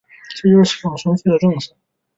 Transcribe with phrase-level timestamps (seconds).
[0.35, 1.75] 这就是休养生息的政策。